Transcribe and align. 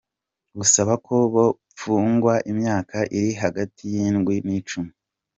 Busaba 0.57 0.93
ko 1.05 1.15
bopfungwa 1.33 2.33
imyaka 2.51 2.97
iri 3.17 3.31
hagati 3.41 3.81
y'indwi 3.93 4.35
n'icumi. 4.45 4.91